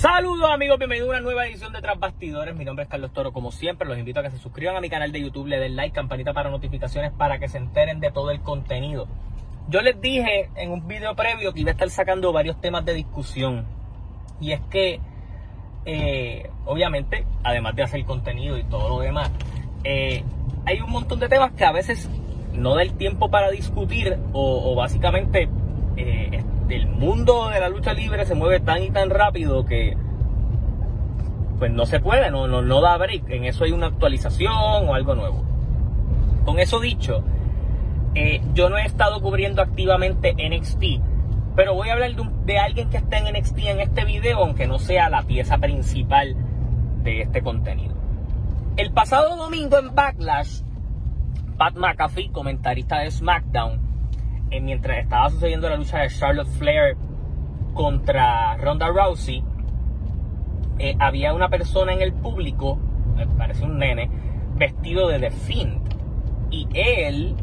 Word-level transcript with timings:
Saludos 0.00 0.50
amigos, 0.50 0.78
bienvenidos 0.78 1.10
a 1.10 1.12
una 1.12 1.20
nueva 1.20 1.46
edición 1.46 1.74
de 1.74 1.82
Tras 1.82 2.00
Bastidores. 2.00 2.56
Mi 2.56 2.64
nombre 2.64 2.84
es 2.84 2.88
Carlos 2.88 3.12
Toro, 3.12 3.34
como 3.34 3.52
siempre, 3.52 3.86
los 3.86 3.98
invito 3.98 4.20
a 4.20 4.22
que 4.22 4.30
se 4.30 4.38
suscriban 4.38 4.74
a 4.74 4.80
mi 4.80 4.88
canal 4.88 5.12
de 5.12 5.20
YouTube, 5.20 5.46
le 5.46 5.58
den 5.58 5.76
like, 5.76 5.94
campanita 5.94 6.32
para 6.32 6.48
notificaciones 6.48 7.12
para 7.12 7.38
que 7.38 7.48
se 7.48 7.58
enteren 7.58 8.00
de 8.00 8.10
todo 8.10 8.30
el 8.30 8.40
contenido. 8.40 9.08
Yo 9.68 9.82
les 9.82 10.00
dije 10.00 10.48
en 10.56 10.70
un 10.70 10.88
video 10.88 11.14
previo 11.14 11.52
que 11.52 11.60
iba 11.60 11.68
a 11.68 11.72
estar 11.72 11.90
sacando 11.90 12.32
varios 12.32 12.58
temas 12.62 12.86
de 12.86 12.94
discusión. 12.94 13.66
Y 14.40 14.52
es 14.52 14.62
que, 14.70 15.00
eh, 15.84 16.50
obviamente, 16.64 17.26
además 17.44 17.76
de 17.76 17.82
hacer 17.82 18.02
contenido 18.06 18.56
y 18.56 18.64
todo 18.64 18.88
lo 18.88 19.00
demás, 19.00 19.30
eh, 19.84 20.24
hay 20.64 20.80
un 20.80 20.92
montón 20.92 21.20
de 21.20 21.28
temas 21.28 21.52
que 21.52 21.66
a 21.66 21.72
veces 21.72 22.08
no 22.54 22.74
da 22.74 22.80
el 22.80 22.94
tiempo 22.94 23.30
para 23.30 23.50
discutir 23.50 24.16
o, 24.32 24.74
básicamente 24.74 25.50
eh, 26.70 26.76
el 26.76 26.86
mundo 26.86 27.48
de 27.48 27.60
la 27.60 27.68
lucha 27.68 27.92
libre 27.92 28.24
se 28.26 28.34
mueve 28.34 28.60
tan 28.60 28.82
y 28.82 28.90
tan 28.90 29.10
rápido 29.10 29.64
que 29.64 29.96
pues 31.58 31.70
no 31.70 31.84
se 31.84 32.00
puede, 32.00 32.30
no, 32.30 32.48
no, 32.48 32.62
no 32.62 32.80
da 32.80 32.96
break. 32.96 33.28
En 33.28 33.44
eso 33.44 33.64
hay 33.64 33.72
una 33.72 33.88
actualización 33.88 34.88
o 34.88 34.94
algo 34.94 35.14
nuevo. 35.14 35.44
Con 36.44 36.58
eso 36.58 36.80
dicho, 36.80 37.22
eh, 38.14 38.40
yo 38.54 38.70
no 38.70 38.78
he 38.78 38.86
estado 38.86 39.20
cubriendo 39.20 39.60
activamente 39.60 40.32
NXT, 40.32 40.82
pero 41.54 41.74
voy 41.74 41.90
a 41.90 41.92
hablar 41.92 42.14
de, 42.14 42.30
de, 42.46 42.58
alguien 42.58 42.88
que 42.88 42.96
está 42.96 43.18
en 43.18 43.36
NXT 43.36 43.58
en 43.58 43.80
este 43.80 44.04
video, 44.06 44.38
aunque 44.38 44.66
no 44.66 44.78
sea 44.78 45.10
la 45.10 45.22
pieza 45.22 45.58
principal 45.58 46.34
de 47.02 47.22
este 47.22 47.42
contenido. 47.42 47.94
El 48.76 48.90
pasado 48.92 49.36
domingo 49.36 49.78
en 49.78 49.94
Backlash, 49.94 50.62
Pat 51.58 51.76
McAfee, 51.76 52.32
comentarista 52.32 53.00
de 53.00 53.10
SmackDown, 53.10 53.89
eh, 54.50 54.60
mientras 54.60 54.98
estaba 54.98 55.30
sucediendo 55.30 55.68
la 55.68 55.76
lucha 55.76 55.98
de 55.98 56.08
Charlotte 56.08 56.48
Flair 56.48 56.96
contra 57.74 58.56
Ronda 58.56 58.88
Rousey, 58.88 59.44
eh, 60.78 60.96
había 60.98 61.34
una 61.34 61.48
persona 61.48 61.92
en 61.92 62.02
el 62.02 62.12
público, 62.12 62.78
me 63.16 63.26
parece 63.26 63.64
un 63.64 63.78
nene, 63.78 64.10
vestido 64.56 65.08
de 65.08 65.20
The 65.20 65.30
Fiend. 65.30 65.80
Y 66.50 66.66
él, 66.74 67.36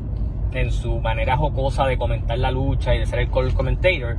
en 0.52 0.72
su 0.72 1.00
manera 1.00 1.38
jocosa 1.38 1.86
de 1.86 1.98
comentar 1.98 2.38
la 2.38 2.52
lucha 2.52 2.94
y 2.94 3.00
de 3.00 3.06
ser 3.06 3.20
el 3.20 3.32
call 3.32 3.54
commentator, 3.54 4.17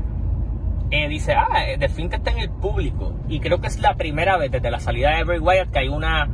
eh, 0.90 1.08
dice, 1.08 1.34
ah, 1.34 1.64
The 1.78 1.88
Fiend 1.88 2.14
está 2.14 2.30
en 2.30 2.38
el 2.38 2.50
público. 2.50 3.12
Y 3.28 3.40
creo 3.40 3.60
que 3.60 3.66
es 3.66 3.80
la 3.80 3.96
primera 3.96 4.38
vez 4.38 4.50
desde 4.50 4.70
la 4.70 4.80
salida 4.80 5.16
de 5.16 5.24
Bray 5.24 5.38
Wyatt 5.40 5.70
que 5.70 5.78
hay 5.80 5.88
una 5.88 6.28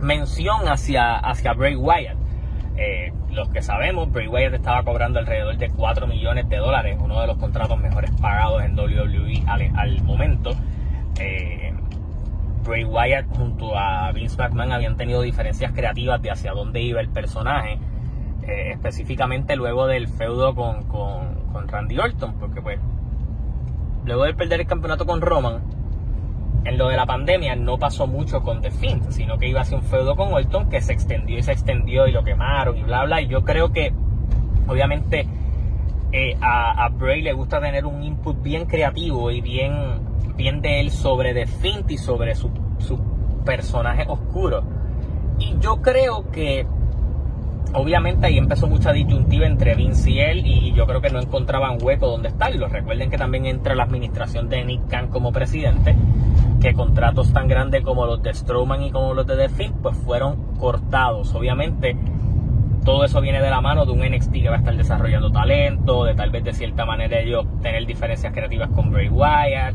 mención 0.00 0.68
hacia, 0.68 1.16
hacia 1.16 1.52
Bray 1.54 1.74
Wyatt. 1.74 2.16
Eh, 2.76 3.12
los 3.36 3.50
que 3.50 3.62
sabemos, 3.62 4.10
Bray 4.10 4.26
Wyatt 4.26 4.54
estaba 4.54 4.82
cobrando 4.82 5.18
alrededor 5.18 5.56
de 5.58 5.68
4 5.68 6.06
millones 6.06 6.48
de 6.48 6.56
dólares, 6.56 6.96
uno 6.98 7.20
de 7.20 7.26
los 7.26 7.36
contratos 7.36 7.78
mejores 7.78 8.10
pagados 8.20 8.64
en 8.64 8.76
WWE 8.76 9.44
al, 9.46 10.02
momento. 10.02 10.50
Eh, 11.20 11.72
Bray 12.64 12.84
Wyatt 12.84 13.26
junto 13.36 13.78
a 13.78 14.10
Vince 14.12 14.36
McMahon 14.38 14.72
habían 14.72 14.96
tenido 14.96 15.20
diferencias 15.20 15.72
creativas 15.72 16.20
de 16.22 16.30
hacia 16.30 16.52
dónde 16.52 16.80
iba 16.80 17.00
el 17.00 17.10
personaje, 17.10 17.78
eh, 18.42 18.70
específicamente 18.72 19.54
luego 19.54 19.86
del 19.86 20.08
feudo 20.08 20.54
con, 20.54 20.84
con, 20.84 21.52
con 21.52 21.68
Randy 21.68 21.98
Orton, 21.98 22.38
porque 22.40 22.62
pues 22.62 22.80
luego 24.06 24.24
de 24.24 24.32
perder 24.32 24.60
el 24.60 24.66
campeonato 24.66 25.04
con 25.04 25.20
Roman, 25.20 25.62
en 26.66 26.78
lo 26.78 26.88
de 26.88 26.96
la 26.96 27.06
pandemia 27.06 27.54
no 27.54 27.78
pasó 27.78 28.06
mucho 28.06 28.42
con 28.42 28.60
The 28.60 28.70
Fiend, 28.70 29.10
sino 29.10 29.38
que 29.38 29.48
iba 29.48 29.60
hacia 29.60 29.76
un 29.76 29.84
feudo 29.84 30.16
con 30.16 30.32
Orton 30.32 30.68
que 30.68 30.80
se 30.80 30.92
extendió 30.92 31.38
y 31.38 31.42
se 31.42 31.52
extendió 31.52 32.06
y 32.08 32.12
lo 32.12 32.24
quemaron 32.24 32.76
y 32.76 32.82
bla 32.82 33.04
bla. 33.04 33.20
Y 33.22 33.28
yo 33.28 33.44
creo 33.44 33.72
que 33.72 33.92
obviamente 34.66 35.26
eh, 36.12 36.36
a, 36.40 36.88
Bray 36.88 37.22
le 37.22 37.32
gusta 37.32 37.60
tener 37.60 37.86
un 37.86 38.02
input 38.02 38.42
bien 38.42 38.66
creativo 38.66 39.30
y 39.30 39.40
bien, 39.40 40.00
bien 40.36 40.60
de 40.60 40.80
él 40.80 40.90
sobre 40.90 41.34
The 41.34 41.46
Fiend 41.46 41.90
y 41.90 41.98
sobre 41.98 42.34
su, 42.34 42.50
su 42.78 42.98
personaje 43.44 44.04
oscuro. 44.08 44.64
Y 45.38 45.56
yo 45.60 45.80
creo 45.82 46.30
que 46.30 46.66
obviamente 47.72 48.26
ahí 48.26 48.38
empezó 48.38 48.66
mucha 48.66 48.92
disyuntiva 48.92 49.46
entre 49.46 49.74
Vince 49.74 50.10
y 50.10 50.20
él 50.20 50.46
y 50.46 50.72
yo 50.72 50.86
creo 50.86 51.00
que 51.00 51.10
no 51.10 51.20
encontraban 51.20 51.78
hueco 51.80 52.08
donde 52.08 52.28
estarlo. 52.28 52.68
Recuerden 52.68 53.10
que 53.10 53.18
también 53.18 53.46
entra 53.46 53.74
la 53.74 53.84
administración 53.84 54.48
de 54.48 54.64
Nick 54.64 54.88
Khan 54.88 55.08
como 55.08 55.32
presidente, 55.32 55.94
que 56.60 56.74
contratos 56.74 57.32
tan 57.32 57.48
grandes 57.48 57.82
como 57.82 58.06
los 58.06 58.22
de 58.22 58.32
Strowman 58.32 58.82
y 58.82 58.90
como 58.90 59.14
los 59.14 59.26
de 59.26 59.48
The 59.48 59.70
pues 59.82 59.96
fueron 59.98 60.54
cortados. 60.58 61.34
Obviamente 61.34 61.96
todo 62.84 63.04
eso 63.04 63.20
viene 63.20 63.40
de 63.40 63.50
la 63.50 63.60
mano 63.60 63.84
de 63.84 63.92
un 63.92 64.00
NXT 64.00 64.32
que 64.32 64.48
va 64.48 64.56
a 64.56 64.58
estar 64.58 64.76
desarrollando 64.76 65.30
talento, 65.30 66.04
de 66.04 66.14
tal 66.14 66.30
vez 66.30 66.44
de 66.44 66.52
cierta 66.52 66.86
manera 66.86 67.18
ellos 67.18 67.44
tener 67.60 67.84
diferencias 67.84 68.32
creativas 68.32 68.70
con 68.70 68.90
Bray 68.90 69.08
Wyatt, 69.08 69.74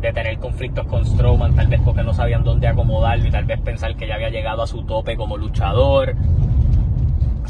de 0.00 0.12
tener 0.12 0.38
conflictos 0.38 0.86
con 0.86 1.04
Strowman 1.04 1.54
tal 1.54 1.68
vez 1.68 1.80
porque 1.84 2.02
no 2.02 2.12
sabían 2.12 2.44
dónde 2.44 2.68
acomodarlo 2.68 3.26
y 3.26 3.30
tal 3.30 3.44
vez 3.44 3.60
pensar 3.60 3.96
que 3.96 4.06
ya 4.06 4.14
había 4.14 4.30
llegado 4.30 4.62
a 4.62 4.66
su 4.66 4.82
tope 4.84 5.16
como 5.16 5.36
luchador 5.36 6.14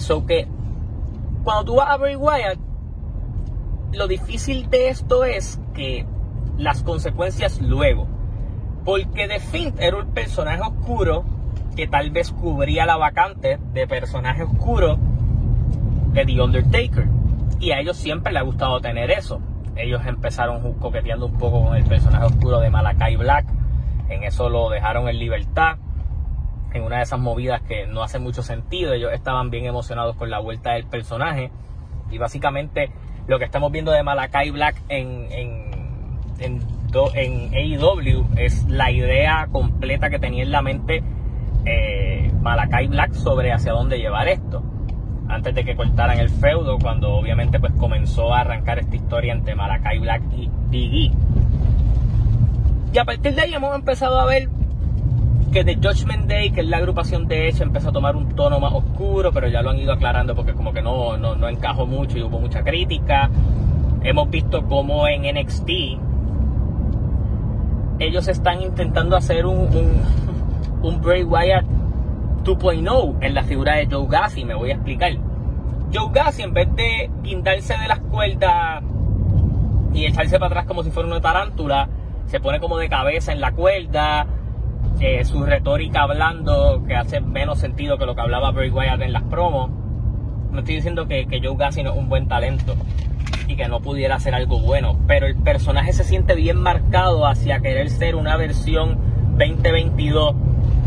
So 0.01 0.27
que 0.27 0.49
cuando 1.45 1.65
tú 1.65 1.77
vas 1.77 1.91
a 1.91 1.97
Bray 1.97 2.17
Wyatt, 2.17 2.59
lo 3.93 4.09
difícil 4.09 4.71
de 4.71 4.89
esto 4.89 5.25
es 5.25 5.61
que 5.75 6.07
las 6.57 6.83
consecuencias 6.83 7.61
luego. 7.61 8.07
Porque 8.85 9.29
The 9.29 9.41
Fiend 9.41 9.81
era 9.81 9.97
un 9.97 10.13
personaje 10.13 10.61
oscuro 10.61 11.25
que 11.77 11.87
tal 11.87 12.11
vez 12.11 12.33
cubría 12.33 12.87
la 12.87 12.97
vacante 12.97 13.59
de 13.73 13.87
personaje 13.87 14.43
oscuro 14.43 14.99
de 16.13 16.25
The 16.25 16.41
Undertaker. 16.41 17.07
Y 17.61 17.73
a 17.73 17.81
ellos 17.81 17.97
siempre 17.97 18.33
les 18.33 18.41
ha 18.41 18.45
gustado 18.45 18.81
tener 18.81 19.11
eso. 19.11 19.41
Ellos 19.77 20.03
empezaron 20.07 20.75
coqueteando 20.75 21.27
un 21.27 21.39
poco 21.39 21.65
con 21.65 21.77
el 21.77 21.85
personaje 21.85 22.25
oscuro 22.25 22.61
de 22.61 22.71
Malakai 22.71 23.17
Black. 23.17 23.47
En 24.09 24.25
eso 24.25 24.49
lo 24.49 24.71
dejaron 24.71 25.09
en 25.09 25.19
libertad 25.19 25.77
en 26.73 26.83
una 26.83 26.99
de 26.99 27.03
esas 27.03 27.19
movidas 27.19 27.63
que 27.63 27.87
no 27.87 28.03
hace 28.03 28.19
mucho 28.19 28.43
sentido. 28.43 28.93
Ellos 28.93 29.13
estaban 29.13 29.51
bien 29.51 29.67
emocionados 29.67 30.17
con 30.17 30.31
la 30.31 30.39
vuelta 30.39 30.73
del 30.73 30.87
personaje. 30.87 31.51
Y 32.11 32.19
básicamente 32.19 32.91
lo 33.27 33.39
que 33.39 33.45
estamos 33.45 33.71
viendo 33.71 33.93
de 33.93 34.03
Malakai 34.03 34.51
Black 34.51 34.83
en, 34.89 35.27
en, 35.31 35.71
en, 36.39 36.61
en 37.15 37.55
AEW 37.55 38.27
es 38.37 38.69
la 38.69 38.91
idea 38.91 39.47
completa 39.53 40.11
que 40.11 40.19
tenía 40.19 40.43
en 40.43 40.51
la 40.51 40.61
mente 40.61 41.03
eh, 41.65 42.33
Black 42.43 43.13
sobre 43.13 43.53
hacia 43.53 43.73
dónde 43.73 43.99
llevar 43.99 44.29
esto. 44.29 44.63
Antes 45.29 45.55
de 45.55 45.65
que 45.65 45.77
cortaran 45.77 46.19
el 46.19 46.31
feudo, 46.31 46.79
cuando 46.79 47.13
obviamente 47.13 47.61
pues 47.61 47.73
comenzó 47.75 48.35
a 48.35 48.41
arrancar 48.41 48.81
esta 48.81 48.97
historia 48.97 49.33
entre 49.33 49.55
Malakai 49.55 50.01
Black 50.01 50.23
y 50.37 50.51
Big 50.69 50.93
E. 50.93 51.13
Y 52.93 52.99
a 52.99 53.05
partir 53.05 53.35
de 53.37 53.43
ahí 53.43 53.55
hemos 53.55 53.73
empezado 53.77 54.19
a 54.19 54.25
ver 54.25 54.49
que 55.53 55.65
The 55.65 55.77
Judgment 55.77 56.27
Day, 56.27 56.51
que 56.51 56.63
es 56.63 56.67
la 56.67 56.79
agrupación 56.79 57.29
de 57.29 57.49
hecho, 57.49 57.63
empezó 57.63 57.91
a 57.91 57.93
tomar 57.93 58.17
un 58.17 58.35
tono 58.35 58.59
más 58.59 58.73
oscuro, 58.73 59.31
pero 59.33 59.47
ya 59.47 59.63
lo 59.63 59.71
han 59.71 59.79
ido 59.79 59.93
aclarando 59.93 60.35
porque 60.35 60.55
como 60.55 60.73
que 60.73 60.83
no, 60.83 61.17
no, 61.17 61.49
encajó 61.49 61.87
mucho 61.87 62.19
y 62.19 62.23
hubo 62.23 62.41
mucha 62.41 62.65
crítica. 62.65 63.31
Hemos 64.03 64.29
visto 64.29 64.65
como 64.65 65.07
en 65.07 65.23
NXT 65.23 66.10
ellos 68.01 68.27
están 68.29 68.63
intentando 68.63 69.17
hacer 69.17 69.45
un, 69.47 69.59
un, 69.59 70.03
un 70.83 71.01
Bray 71.03 71.23
Wyatt 71.23 71.65
2.0 72.45 73.17
en 73.21 73.35
la 73.35 73.45
figura 73.45 73.77
de 73.77 73.87
Joe 73.87 74.07
Gassi, 74.09 74.45
me 74.45 74.55
voy 74.55 74.71
a 74.71 74.75
explicar. 74.75 75.13
Joe 75.93 76.11
Gassi, 76.11 76.43
en 76.43 76.55
vez 76.55 76.75
de 76.75 77.11
guindarse 77.23 77.77
de 77.77 77.87
las 77.87 78.01
cuerdas 78.01 78.83
y 79.93 80.07
echarse 80.07 80.39
para 80.39 80.47
atrás 80.47 80.67
como 80.67 80.83
si 80.83 80.91
fuera 80.91 81.09
una 81.09 81.21
tarántula, 81.21 81.89
se 82.27 82.41
pone 82.41 82.59
como 82.59 82.79
de 82.79 82.89
cabeza 82.89 83.33
en 83.33 83.41
la 83.41 83.53
cuerda, 83.53 84.27
su 85.25 85.45
retórica 85.45 86.03
hablando 86.03 86.83
que 86.87 86.95
hace 86.95 87.21
menos 87.21 87.59
sentido 87.59 87.99
que 87.99 88.07
lo 88.07 88.15
que 88.15 88.21
hablaba 88.23 88.51
Bray 88.51 88.71
Wyatt 88.71 89.03
en 89.03 89.13
las 89.13 89.25
promos. 89.25 89.71
No 90.51 90.61
estoy 90.61 90.77
diciendo 90.77 91.07
que, 91.07 91.27
que 91.27 91.41
Joe 91.43 91.57
Gassi 91.57 91.83
no 91.83 91.93
es 91.93 91.99
un 91.99 92.09
buen 92.09 92.29
talento 92.29 92.75
y 93.51 93.57
que 93.57 93.69
no 93.69 93.81
pudiera 93.81 94.17
hacer 94.17 94.35
algo 94.35 94.61
bueno, 94.61 94.97
pero 95.07 95.27
el 95.27 95.37
personaje 95.37 95.93
se 95.93 96.05
siente 96.05 96.35
bien 96.35 96.59
marcado 96.61 97.27
hacia 97.27 97.61
querer 97.61 97.91
ser 97.91 98.17
una 98.17 98.37
versión 98.37 98.99
2022 99.39 100.35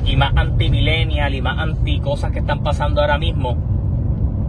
y 0.06 0.16
más 0.16 0.34
anti-millennial 0.36 1.34
y 1.36 1.42
más 1.42 1.60
anti 1.60 2.00
cosas 2.00 2.32
que 2.32 2.40
están 2.40 2.64
pasando 2.64 3.02
ahora 3.02 3.18
mismo 3.18 3.58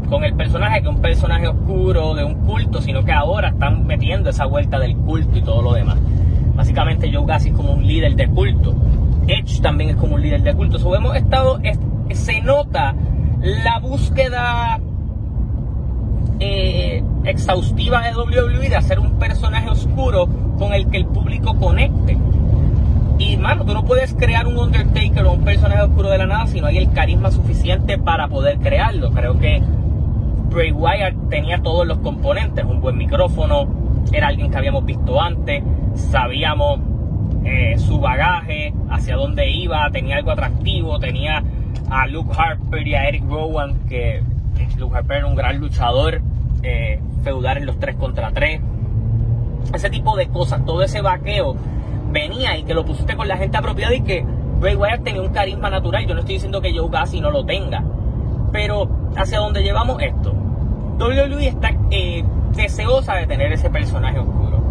con 0.09 0.25
el 0.25 0.35
personaje 0.35 0.83
que 0.83 0.89
un 0.89 1.01
personaje 1.01 1.49
oscuro 1.49 2.15
de 2.15 2.25
un 2.25 2.47
culto, 2.47 2.81
sino 2.83 3.05
que 3.05 3.13
ahora 3.13 3.49
están 3.49 3.87
metiendo 3.87 4.31
esa 4.31 4.47
vuelta 4.47 4.79
del 4.79 4.97
culto 4.97 5.39
y 5.39 5.43
todo 5.43 5.63
lo 5.63 5.73
demás. 5.73 5.99
Básicamente 6.55 7.11
Joe 7.13 7.25
Gassi 7.27 7.49
es 7.49 7.55
como 7.55 7.73
un 7.73 7.87
líder 7.87 8.15
de 8.15 8.29
culto 8.29 8.75
Edge 9.27 9.61
también 9.61 9.91
es 9.91 9.97
como 9.97 10.15
un 10.17 10.23
líder 10.23 10.43
de 10.43 10.55
culto. 10.55 10.79
So, 10.79 10.95
hemos 10.95 11.17
estado, 11.17 11.61
se 12.13 12.41
nota 12.43 12.95
la 13.41 13.79
búsqueda 13.79 14.81
eh, 16.41 17.03
exhaustiva 17.25 18.03
de 18.03 18.15
WWE 18.15 18.69
de 18.69 18.77
hacer 18.77 18.99
un 18.99 19.19
personaje 19.19 19.69
oscuro 19.69 20.29
con 20.59 20.73
el 20.73 20.89
que 20.89 20.99
el 20.99 21.07
público 21.07 21.57
conecte. 21.59 22.17
Y 23.19 23.37
mano, 23.37 23.65
tú 23.65 23.75
no 23.75 23.85
puedes 23.85 24.15
crear 24.15 24.47
un 24.47 24.59
Undertaker 24.59 25.25
o 25.25 25.33
un 25.33 25.45
personaje 25.45 25.83
oscuro 25.83 26.11
de 26.11 26.19
la 26.19 26.27
nada 26.27 26.47
si 26.47 26.61
no 26.61 26.67
hay 26.67 26.79
el 26.79 26.93
carisma 26.93 27.31
suficiente 27.31 27.97
para 27.99 28.29
poder 28.29 28.59
crearlo. 28.59 29.11
Creo 29.13 29.39
que 29.39 29.63
Bray 30.51 30.73
Wyatt 30.73 31.15
tenía 31.31 31.63
todos 31.63 31.87
los 31.87 31.99
componentes, 31.99 32.65
un 32.65 32.81
buen 32.81 32.97
micrófono, 32.97 33.67
era 34.13 34.29
alguien 34.29 34.51
que 34.51 34.57
habíamos 34.57 34.85
visto 34.85 35.21
antes, 35.21 35.63
sabíamos 35.95 36.81
eh, 37.45 37.77
su 37.79 37.99
bagaje, 37.99 38.73
hacia 38.89 39.17
dónde 39.17 39.51
iba, 39.51 39.91
tenía 39.91 40.17
algo 40.17 40.31
atractivo, 40.31 40.99
tenía 40.99 41.43
a 41.91 42.07
Luke 42.07 42.33
Harper 42.37 42.87
y 42.87 42.95
a 42.95 43.09
Eric 43.09 43.25
Rowan, 43.29 43.87
que 43.89 44.23
Luke 44.77 44.97
Harper 44.97 45.19
era 45.19 45.27
un 45.27 45.35
gran 45.35 45.59
luchador, 45.59 46.21
eh, 46.63 47.01
en 47.59 47.67
los 47.67 47.79
3 47.79 47.97
contra 47.97 48.31
3. 48.31 48.61
Ese 49.75 49.91
tipo 49.91 50.17
de 50.17 50.29
cosas, 50.29 50.65
todo 50.65 50.83
ese 50.83 51.01
vaqueo 51.01 51.57
venía 52.11 52.57
y 52.57 52.65
que 52.65 52.75
lo 52.75 52.85
pusiste 52.85 53.17
con 53.17 53.29
la 53.29 53.37
gente 53.37 53.57
apropiada 53.57 53.95
y 53.95 54.03
que 54.03 54.25
Bray 54.61 54.77
Wyatt 54.77 55.03
tenía 55.03 55.23
un 55.23 55.31
carisma 55.31 55.71
natural. 55.71 56.07
Yo 56.07 56.15
no 56.15 56.21
estoy 56.21 56.37
diciendo 56.37 56.61
que 56.61 56.73
Joe 56.77 56.89
Gassi 56.91 57.21
no 57.21 57.31
lo 57.31 57.45
tenga, 57.45 57.83
pero 58.53 58.89
hacia 59.17 59.39
dónde 59.39 59.63
llevamos 59.63 60.01
esto. 60.03 60.33
WWE 60.99 61.49
está 61.49 61.71
eh, 61.91 62.25
deseosa 62.55 63.15
de 63.15 63.27
tener 63.27 63.53
ese 63.53 63.69
personaje 63.69 64.19
oscuro. 64.19 64.63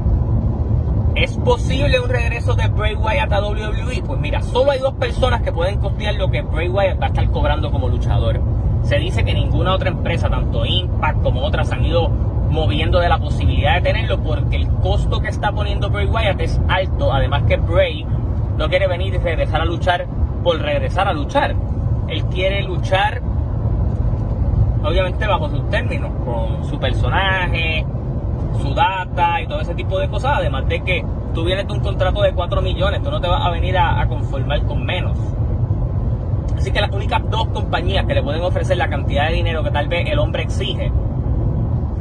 ¿Es 1.16 1.38
posible 1.38 2.00
un 2.00 2.10
regreso 2.10 2.56
de 2.56 2.68
Bray 2.70 2.96
Wyatt 2.96 3.32
a 3.32 3.42
WWE? 3.42 4.02
Pues 4.04 4.20
mira, 4.20 4.42
solo 4.42 4.72
hay 4.72 4.80
dos 4.80 4.94
personas 4.96 5.42
que 5.42 5.52
pueden 5.52 5.80
costear 5.80 6.16
lo 6.16 6.32
que 6.32 6.42
Bray 6.42 6.70
Wyatt 6.70 7.00
va 7.00 7.06
a 7.06 7.10
estar 7.10 7.30
cobrando 7.30 7.72
como 7.72 7.88
luchador. 7.90 8.42
Se 8.84 8.98
dice 8.98 9.24
que 9.24 9.34
ninguna 9.34 9.74
otra 9.74 9.90
empresa, 9.90 10.30
tanto 10.30 10.66
Impact 10.66 11.22
como 11.22 11.42
otras, 11.42 11.72
han 11.72 11.86
ido 11.86 12.10
moviendo 12.54 13.00
de 13.00 13.10
la 13.10 13.18
posibilidad 13.18 13.76
de 13.76 13.82
tenerlo 13.82 14.20
porque 14.22 14.56
el 14.58 14.68
costo 14.68 15.20
que 15.20 15.30
está 15.30 15.52
poniendo 15.52 15.90
Bray 15.90 16.06
Wyatt 16.06 16.40
es 16.40 16.62
alto. 16.70 17.12
Además 17.12 17.44
que 17.48 17.58
Bray 17.58 18.06
no 18.58 18.70
quiere 18.70 18.88
venir 18.88 19.16
y 19.16 19.18
regresar 19.18 19.60
a 19.60 19.66
luchar 19.66 20.06
por 20.44 20.62
regresar 20.62 21.08
a 21.08 21.14
luchar. 21.14 21.56
Él 22.08 22.24
quiere 22.26 22.62
luchar, 22.62 23.22
obviamente 24.84 25.26
bajo 25.26 25.50
sus 25.50 25.68
términos, 25.70 26.12
con 26.24 26.64
su 26.70 26.80
personaje, 26.80 27.86
su 28.62 28.74
data 28.76 29.42
y 29.42 29.48
todo 29.48 29.62
ese 29.62 29.74
tipo 29.74 29.98
de 29.98 30.08
cosas. 30.08 30.38
Además 30.38 30.68
de 30.68 30.82
que 30.82 31.04
tú 31.34 31.44
vienes 31.44 31.68
de 31.68 31.74
un 31.74 31.80
contrato 31.80 32.22
de 32.22 32.34
4 32.34 32.62
millones, 32.62 33.02
tú 33.02 33.10
no 33.10 33.20
te 33.20 33.28
vas 33.28 33.44
a 33.44 33.50
venir 33.50 33.78
a, 33.80 34.06
conformar 34.08 34.64
con 34.66 34.86
menos. 34.86 35.18
Así 36.56 36.72
que 36.72 36.80
las 36.80 36.92
únicas 36.92 37.20
dos 37.32 37.48
compañías 37.48 38.06
que 38.06 38.14
le 38.14 38.22
pueden 38.22 38.44
ofrecer 38.44 38.78
la 38.78 38.90
cantidad 38.90 39.30
de 39.30 39.34
dinero 39.34 39.64
que 39.64 39.72
tal 39.72 39.88
vez 39.88 40.08
el 40.08 40.20
hombre 40.20 40.44
exige 40.44 40.92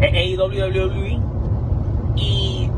es 0.03 0.39
AEW 0.39 1.23
y 2.17 2.69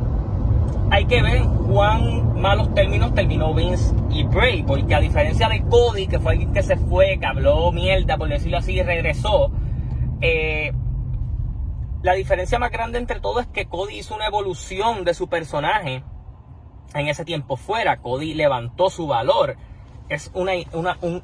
hay 0.91 1.07
que 1.07 1.23
ver 1.23 1.43
cuán 1.67 2.41
malos 2.41 2.73
términos 2.75 3.15
terminó 3.15 3.55
Vince 3.55 3.95
y 4.11 4.23
Bray, 4.25 4.63
porque 4.63 4.95
a 4.95 5.01
diferencia 5.01 5.49
de 5.49 5.63
Cody, 5.63 6.07
que 6.07 6.21
fue 6.21 6.33
alguien 6.33 6.53
que 6.53 6.63
se 6.63 6.77
fue, 6.77 7.19
que 7.19 7.27
habló 7.27 7.73
mierda, 7.73 8.17
por 8.17 8.29
decirlo 8.29 8.59
así, 8.59 8.75
y 8.75 8.83
regresó, 8.83 9.51
eh, 10.21 10.73
la 12.03 12.13
diferencia 12.13 12.59
más 12.59 12.71
grande 12.71 12.99
entre 12.99 13.19
todo 13.19 13.41
es 13.41 13.47
que 13.47 13.67
Cody 13.67 13.99
hizo 13.99 14.15
una 14.15 14.27
evolución 14.27 15.05
de 15.05 15.15
su 15.15 15.29
personaje 15.29 16.05
en 16.95 17.09
ese 17.09 17.25
tiempo 17.25 17.57
fuera. 17.57 18.03
Cody 18.03 18.35
levantó 18.35 18.91
su 18.91 19.07
valor. 19.07 19.57
Es 20.11 20.31
un 20.35 20.51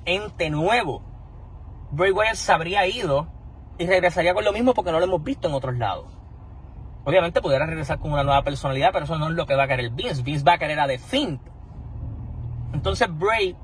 ente 0.07 0.49
nuevo. 0.49 1.03
Bray 1.91 2.13
Wyatt 2.13 2.37
se 2.37 2.53
habría 2.53 2.87
ido 2.87 3.29
y 3.81 3.87
regresaría 3.87 4.35
con 4.35 4.45
lo 4.45 4.53
mismo 4.53 4.75
porque 4.75 4.93
no 4.93 5.01
lo 5.01 5.07
hemos 5.07 5.25
visto 5.25 5.49
en 5.49 5.55
otros 5.55 5.77
lados. 5.77 6.07
Obviamente 7.05 7.41
pudiera 7.41 7.67
regresar 7.67 7.99
con 7.99 8.13
una 8.13 8.23
nueva 8.23 8.43
personalidad, 8.43 8.91
pero 8.93 9.07
eso 9.07 9.19
no 9.19 9.29
es 9.29 9.35
lo 9.35 9.47
que 9.47 9.57
va 9.57 9.65
a 9.65 9.69
querer 9.69 9.91
Vince. 9.91 10.23
Vince 10.23 10.45
va 10.45 10.55
a 10.55 10.59
querer 10.59 10.79
a 10.79 10.87
The. 10.87 11.01
Entonces 12.73 13.09
Bray, 13.19 13.57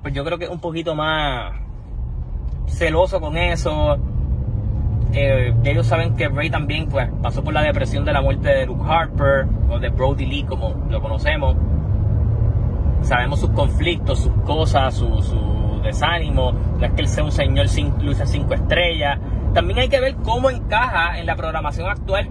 pues 0.00 0.14
yo 0.14 0.24
creo 0.24 0.38
que 0.38 0.44
es 0.44 0.50
un 0.50 0.60
poquito 0.60 0.94
más 0.94 1.52
celoso 2.66 3.20
con 3.20 3.36
eso 3.36 3.98
eh, 5.16 5.54
ellos 5.62 5.86
saben 5.86 6.16
que 6.16 6.26
Bray 6.26 6.50
también 6.50 6.88
pues, 6.88 7.08
pasó 7.22 7.44
por 7.44 7.54
la 7.54 7.62
depresión 7.62 8.04
de 8.04 8.12
la 8.12 8.20
muerte 8.20 8.48
de 8.48 8.66
Luke 8.66 8.82
Harper 8.84 9.46
o 9.70 9.78
de 9.78 9.88
Brody 9.88 10.26
Lee, 10.26 10.42
como 10.42 10.74
lo 10.90 11.00
conocemos. 11.00 11.56
Sabemos 13.02 13.40
sus 13.40 13.50
conflictos, 13.50 14.20
sus 14.20 14.32
cosas, 14.44 14.94
su, 14.94 15.80
desánimo. 15.84 16.52
No 16.52 16.84
es 16.84 16.92
que 16.92 17.02
él 17.02 17.08
sea 17.08 17.22
un 17.22 17.30
señor 17.30 17.68
sin 17.68 17.94
luces 18.04 18.28
cinco 18.28 18.54
estrellas. 18.54 19.20
También 19.54 19.78
hay 19.78 19.88
que 19.88 20.00
ver 20.00 20.16
cómo 20.16 20.50
encaja 20.50 21.18
en 21.18 21.26
la 21.26 21.36
programación 21.36 21.88
actual 21.88 22.28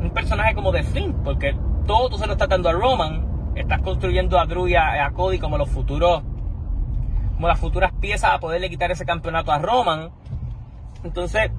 un 0.00 0.10
personaje 0.10 0.54
como 0.54 0.72
The 0.72 0.82
Finn, 0.82 1.12
porque 1.22 1.54
todo 1.86 2.08
tú 2.08 2.16
se 2.16 2.26
lo 2.26 2.32
estás 2.32 2.48
dando 2.48 2.70
a 2.70 2.72
Roman. 2.72 3.52
Estás 3.54 3.82
construyendo 3.82 4.38
a 4.38 4.46
Drew 4.46 4.66
y 4.66 4.74
a, 4.74 5.10
Cody 5.14 5.38
como 5.38 5.58
los 5.58 5.68
futuros, 5.68 6.22
como 7.34 7.48
las 7.48 7.58
futuras 7.60 7.92
piezas 8.00 8.32
a 8.32 8.40
poderle 8.40 8.70
quitar 8.70 8.90
ese 8.90 9.04
campeonato 9.04 9.52
a 9.52 9.58
Roman. 9.58 10.10
Entonces, 11.04 11.50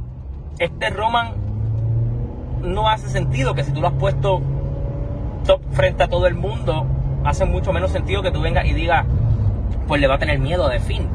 este 0.57 0.89
Roman 0.89 1.35
no 2.63 2.89
hace 2.89 3.07
sentido 3.09 3.53
que 3.53 3.63
si 3.63 3.71
tú 3.71 3.81
lo 3.81 3.87
has 3.87 3.93
puesto 3.93 4.41
top 5.45 5.61
frente 5.71 6.03
a 6.03 6.07
todo 6.07 6.25
el 6.25 6.33
mundo, 6.33 6.87
hace 7.23 7.45
mucho 7.45 7.71
menos 7.71 7.91
sentido 7.91 8.23
que 8.23 8.31
tú 8.31 8.41
vengas 8.41 8.65
y 8.65 8.73
digas, 8.73 9.05
pues 9.87 10.01
le 10.01 10.07
va 10.07 10.15
a 10.15 10.19
tener 10.19 10.39
miedo 10.39 10.67
de 10.67 10.79
fin. 10.79 11.07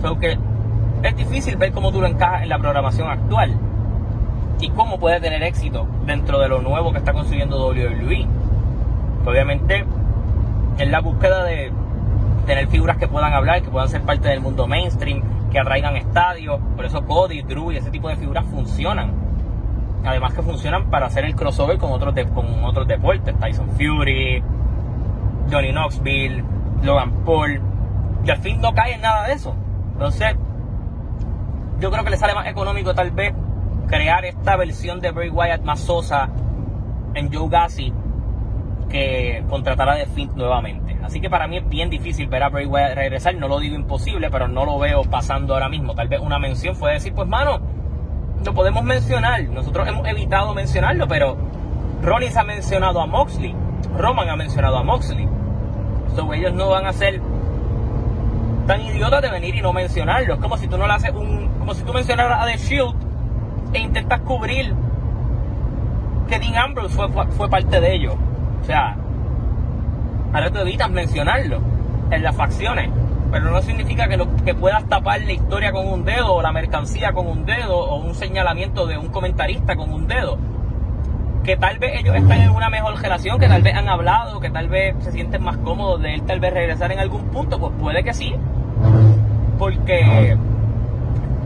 Creo 0.00 0.18
que 0.18 0.38
es 1.02 1.16
difícil 1.16 1.56
ver 1.56 1.72
cómo 1.72 1.92
tú 1.92 2.00
lo 2.00 2.06
encajas 2.06 2.42
en 2.42 2.48
la 2.48 2.58
programación 2.58 3.08
actual 3.08 3.56
y 4.60 4.70
cómo 4.70 4.98
puede 4.98 5.20
tener 5.20 5.42
éxito 5.42 5.86
dentro 6.06 6.38
de 6.38 6.48
lo 6.48 6.60
nuevo 6.60 6.92
que 6.92 6.98
está 6.98 7.12
construyendo 7.12 7.68
WWE. 7.68 8.26
Obviamente, 9.26 9.84
en 10.78 10.90
la 10.92 11.00
búsqueda 11.00 11.44
de 11.44 11.72
tener 12.46 12.68
figuras 12.68 12.96
que 12.96 13.08
puedan 13.08 13.32
hablar, 13.32 13.62
que 13.62 13.70
puedan 13.70 13.88
ser 13.88 14.02
parte 14.02 14.28
del 14.28 14.40
mundo 14.40 14.66
mainstream, 14.66 15.22
que 15.50 15.58
atraigan 15.58 15.96
estadios. 15.96 16.60
Por 16.76 16.84
eso 16.84 17.04
Cody, 17.04 17.42
Drew 17.42 17.72
y 17.72 17.76
ese 17.76 17.90
tipo 17.90 18.08
de 18.08 18.16
figuras 18.16 18.44
funcionan. 18.46 19.12
Además 20.04 20.34
que 20.34 20.42
funcionan 20.42 20.90
para 20.90 21.06
hacer 21.06 21.24
el 21.24 21.34
crossover 21.34 21.78
con 21.78 21.92
otros, 21.92 22.14
con 22.34 22.64
otros 22.64 22.86
deportes. 22.86 23.38
Tyson 23.38 23.68
Fury, 23.70 24.42
Johnny 25.50 25.72
Knoxville, 25.72 26.44
Logan 26.82 27.12
Paul. 27.24 27.60
Y 28.24 28.30
al 28.30 28.38
fin 28.38 28.60
no 28.60 28.72
cae 28.74 28.94
en 28.94 29.02
nada 29.02 29.26
de 29.26 29.34
eso. 29.34 29.54
Entonces, 29.92 30.36
yo 31.82 31.90
creo 31.90 32.04
que 32.04 32.10
le 32.10 32.16
sale 32.16 32.32
más 32.32 32.46
económico 32.46 32.94
tal 32.94 33.10
vez 33.10 33.34
crear 33.88 34.24
esta 34.24 34.54
versión 34.54 35.00
de 35.00 35.10
Bray 35.10 35.30
Wyatt 35.30 35.62
más 35.62 35.80
sosa 35.80 36.30
en 37.12 37.32
Joe 37.32 37.48
Gassi 37.48 37.92
que 38.88 39.44
contratar 39.50 39.88
a 39.88 39.96
The 39.96 40.26
nuevamente. 40.36 40.96
Así 41.02 41.20
que 41.20 41.28
para 41.28 41.48
mí 41.48 41.56
es 41.56 41.68
bien 41.68 41.90
difícil 41.90 42.28
ver 42.28 42.44
a 42.44 42.50
Bray 42.50 42.66
Wyatt 42.66 42.94
regresar. 42.94 43.34
No 43.34 43.48
lo 43.48 43.58
digo 43.58 43.74
imposible, 43.74 44.30
pero 44.30 44.46
no 44.46 44.64
lo 44.64 44.78
veo 44.78 45.02
pasando 45.02 45.54
ahora 45.54 45.68
mismo. 45.68 45.96
Tal 45.96 46.06
vez 46.06 46.20
una 46.20 46.38
mención 46.38 46.76
puede 46.76 46.94
decir, 46.94 47.14
pues 47.14 47.26
mano, 47.26 47.58
lo 48.44 48.54
podemos 48.54 48.84
mencionar. 48.84 49.42
Nosotros 49.48 49.88
hemos 49.88 50.06
evitado 50.06 50.54
mencionarlo, 50.54 51.08
pero 51.08 51.36
Rollins 52.00 52.36
ha 52.36 52.44
mencionado 52.44 53.00
a 53.00 53.06
Moxley. 53.06 53.56
Roman 53.98 54.28
ha 54.28 54.36
mencionado 54.36 54.78
a 54.78 54.84
Moxley. 54.84 55.28
So, 56.14 56.32
ellos 56.32 56.52
no 56.52 56.68
van 56.68 56.86
a 56.86 56.92
ser 56.92 57.20
tan 58.66 58.80
idiotas 58.80 59.22
de 59.22 59.30
venir 59.30 59.54
y 59.54 59.62
no 59.62 59.72
mencionarlo. 59.72 60.34
Es 60.34 60.40
como 60.40 60.56
si 60.56 60.68
tú 60.68 60.78
no 60.78 60.86
le 60.86 60.92
haces 60.92 61.10
un. 61.10 61.48
como 61.58 61.74
si 61.74 61.82
tú 61.82 61.92
mencionaras 61.92 62.42
a 62.42 62.46
The 62.46 62.58
Shield 62.58 62.94
e 63.72 63.78
intentas 63.78 64.20
cubrir 64.20 64.74
que 66.28 66.38
Dean 66.38 66.56
Ambrose 66.56 66.94
fue, 66.94 67.08
fue 67.08 67.48
parte 67.48 67.80
de 67.80 67.94
ello. 67.94 68.14
O 68.62 68.64
sea, 68.64 68.96
Ahora 70.32 70.50
tú 70.50 70.60
evitas 70.60 70.90
mencionarlo 70.90 71.60
en 72.10 72.22
las 72.22 72.34
facciones, 72.34 72.88
pero 73.30 73.50
no 73.50 73.60
significa 73.60 74.08
que, 74.08 74.16
lo, 74.16 74.34
que 74.36 74.54
puedas 74.54 74.88
tapar 74.88 75.20
la 75.20 75.32
historia 75.32 75.72
con 75.72 75.86
un 75.86 76.04
dedo, 76.06 76.32
o 76.32 76.42
la 76.42 76.52
mercancía 76.52 77.12
con 77.12 77.26
un 77.26 77.44
dedo, 77.44 77.76
o 77.76 77.96
un 77.96 78.14
señalamiento 78.14 78.86
de 78.86 78.96
un 78.96 79.08
comentarista 79.08 79.76
con 79.76 79.92
un 79.92 80.06
dedo. 80.06 80.38
Que 81.44 81.56
tal 81.56 81.78
vez 81.78 82.00
ellos 82.00 82.14
están 82.14 82.40
en 82.40 82.50
una 82.50 82.70
mejor 82.70 83.00
relación, 83.00 83.38
que 83.38 83.48
tal 83.48 83.62
vez 83.62 83.74
han 83.74 83.88
hablado, 83.88 84.40
que 84.40 84.50
tal 84.50 84.68
vez 84.68 84.94
se 85.00 85.10
sienten 85.10 85.42
más 85.42 85.56
cómodos 85.58 86.00
de 86.00 86.14
él 86.14 86.22
tal 86.22 86.38
vez 86.38 86.52
regresar 86.52 86.92
en 86.92 87.00
algún 87.00 87.28
punto, 87.30 87.58
pues 87.58 87.72
puede 87.80 88.04
que 88.04 88.14
sí. 88.14 88.34
Porque 89.58 90.36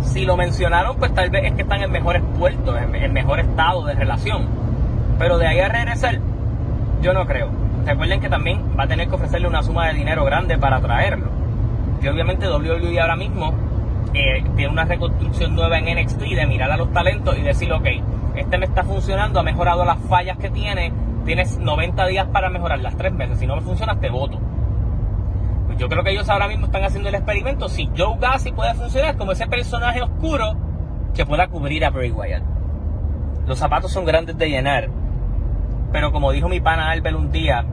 si 0.03 0.25
lo 0.25 0.37
mencionaron, 0.37 0.97
pues 0.97 1.15
tal 1.15 1.31
vez 1.31 1.45
es 1.45 1.53
que 1.53 1.63
están 1.63 1.83
en 1.83 1.91
mejores 1.91 2.23
puertos, 2.39 2.77
en 2.79 3.13
mejor 3.13 3.41
estado 3.41 3.85
de 3.87 3.95
relación. 3.95 4.49
Pero 5.19 5.39
de 5.39 5.47
ahí 5.47 5.61
a 5.61 5.69
regresar, 5.69 6.19
yo 7.03 7.13
no 7.13 7.27
creo. 7.27 7.49
Recuerden 7.87 8.21
que 8.21 8.29
también 8.29 8.63
va 8.79 8.85
a 8.85 8.89
tener 8.89 9.09
que 9.09 9.15
ofrecerle 9.15 9.49
una 9.49 9.63
suma 9.63 9.89
de 9.89 9.95
dinero 9.95 10.25
grande 10.25 10.59
para 10.59 10.81
traerlo. 10.81 11.29
Y 12.03 12.09
obviamente 12.09 12.49
WWE 12.49 13.01
ahora 13.01 13.17
mismo 13.17 13.55
eh, 14.13 14.43
tiene 14.57 14.73
una 14.73 14.85
reconstrucción 14.85 15.55
nueva 15.55 15.79
en 15.79 15.99
NXT 15.99 16.21
de 16.21 16.47
mirar 16.47 16.71
a 16.71 16.77
los 16.77 16.93
talentos 16.93 17.37
y 17.39 17.43
decir, 17.43 17.73
ok, 17.73 17.87
este 18.37 18.59
me 18.59 18.67
está 18.67 18.85
funcionando, 18.85 19.41
ha 19.41 19.43
mejorado 19.43 19.85
las 19.85 19.99
fallas 20.01 20.37
que 20.39 20.51
tiene, 20.51 20.93
tienes 21.25 21.59
90 21.59 22.07
días 22.07 22.27
para 22.29 22.51
mejorar 22.51 22.81
las 22.81 22.97
tres 22.97 23.13
meses, 23.13 23.39
si 23.39 23.47
no 23.47 23.57
me 23.57 23.63
funciona 23.63 23.99
te 23.99 24.11
voto. 24.11 24.39
Pues 25.67 25.79
yo 25.79 25.89
creo 25.89 26.05
que 26.05 26.11
ellos 26.13 26.29
ahora 26.29 26.49
mismo 26.49 26.67
están 26.67 26.85
haciendo 26.85 27.09
el 27.09 27.15
experimento, 27.15 27.69
si 27.69 27.91
Joe 27.97 28.19
Gassi 28.19 28.53
puede 28.53 28.75
funcionar 28.75 29.17
como 29.17 29.33
ese 29.33 29.47
personaje 29.47 30.03
oscuro 30.03 30.55
que 31.15 31.25
pueda 31.25 31.49
cubrir 31.49 31.85
a 31.85 31.91
Bray 31.91 32.11
Wyatt. 32.11 32.43
Los 33.47 33.59
zapatos 33.59 33.93
son 33.93 34.05
grandes 34.05 34.37
de 34.37 34.49
llenar, 34.49 34.89
pero 35.93 36.13
como 36.13 36.31
dijo 36.33 36.49
mi 36.49 36.61
pana 36.61 36.91
Albert 36.91 37.17
un 37.17 37.31
día, 37.33 37.65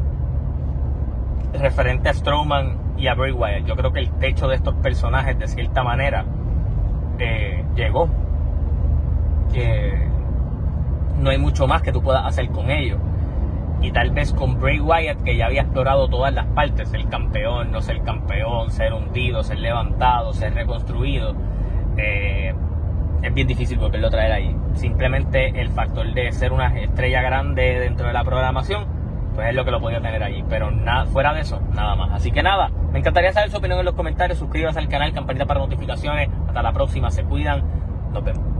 referente 1.53 2.09
a 2.09 2.13
Strowman 2.13 2.95
y 2.97 3.07
a 3.07 3.15
Bray 3.15 3.31
Wyatt. 3.31 3.65
Yo 3.65 3.75
creo 3.75 3.91
que 3.91 3.99
el 3.99 4.11
techo 4.11 4.47
de 4.47 4.55
estos 4.55 4.75
personajes, 4.75 5.37
de 5.37 5.47
cierta 5.47 5.83
manera, 5.83 6.25
eh, 7.19 7.63
llegó. 7.75 8.09
No 11.17 11.29
hay 11.29 11.37
mucho 11.37 11.67
más 11.67 11.81
que 11.81 11.91
tú 11.91 12.01
puedas 12.01 12.25
hacer 12.25 12.49
con 12.49 12.69
ellos. 12.71 12.99
y 13.81 13.91
tal 13.91 14.11
vez 14.11 14.31
con 14.31 14.61
Bray 14.61 14.79
Wyatt 14.79 15.23
que 15.23 15.35
ya 15.35 15.47
había 15.47 15.63
explorado 15.63 16.07
todas 16.07 16.33
las 16.33 16.45
partes, 16.47 16.93
el 16.93 17.09
campeón, 17.09 17.69
no 17.71 17.81
ser 17.81 18.01
campeón, 18.01 18.71
ser 18.71 18.93
hundido, 18.93 19.43
ser 19.43 19.59
levantado, 19.59 20.31
ser 20.31 20.53
reconstruido, 20.53 21.35
eh, 21.97 22.53
es 23.21 23.33
bien 23.33 23.47
difícil 23.47 23.77
volverlo 23.79 24.07
a 24.07 24.09
traer 24.09 24.31
ahí. 24.31 24.55
Simplemente 24.75 25.59
el 25.59 25.69
factor 25.69 26.13
de 26.13 26.31
ser 26.31 26.51
una 26.51 26.67
estrella 26.79 27.21
grande 27.21 27.79
dentro 27.79 28.07
de 28.07 28.13
la 28.13 28.23
programación, 28.23 28.85
pues 29.35 29.49
es 29.49 29.55
lo 29.55 29.65
que 29.65 29.71
lo 29.71 29.79
podía 29.81 30.01
tener 30.01 30.21
allí, 30.23 30.43
pero 30.47 30.71
nada, 30.71 31.05
fuera 31.05 31.33
de 31.33 31.41
eso, 31.41 31.59
nada 31.73 31.95
más. 31.95 32.11
Así 32.11 32.31
que 32.31 32.43
nada, 32.43 32.69
me 32.91 32.99
encantaría 32.99 33.33
saber 33.33 33.49
su 33.49 33.57
opinión 33.57 33.79
en 33.79 33.85
los 33.85 33.95
comentarios, 33.95 34.39
suscríbase 34.39 34.79
al 34.79 34.89
canal, 34.89 35.13
campanita 35.13 35.45
para 35.45 35.59
notificaciones, 35.59 36.29
hasta 36.47 36.61
la 36.61 36.71
próxima, 36.73 37.09
se 37.11 37.23
cuidan, 37.23 37.63
nos 38.11 38.23
vemos. 38.23 38.52